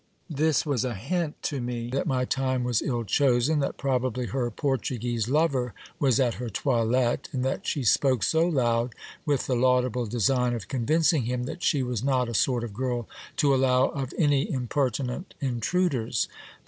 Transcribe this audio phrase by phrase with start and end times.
[0.31, 4.49] This was a hint to me that my time was ill chosen; that probably her
[4.49, 8.95] Portu guese lover was at her toilette, and that she spoke so loud,
[9.27, 13.07] with the laudable design of convincing him that she was not a sort of girl
[13.37, 16.27] to allow of any im pertinent intruders.